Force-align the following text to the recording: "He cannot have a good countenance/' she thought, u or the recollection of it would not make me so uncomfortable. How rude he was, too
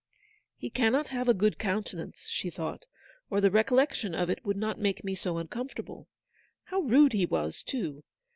"He 0.57 0.71
cannot 0.71 1.09
have 1.09 1.29
a 1.29 1.33
good 1.35 1.59
countenance/' 1.59 2.27
she 2.27 2.49
thought, 2.49 2.85
u 3.31 3.37
or 3.37 3.39
the 3.39 3.51
recollection 3.51 4.15
of 4.15 4.31
it 4.31 4.43
would 4.43 4.57
not 4.57 4.79
make 4.79 5.03
me 5.03 5.13
so 5.13 5.37
uncomfortable. 5.37 6.07
How 6.63 6.79
rude 6.79 7.13
he 7.13 7.27
was, 7.27 7.61
too 7.61 8.01